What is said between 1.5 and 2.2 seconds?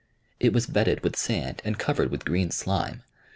and covered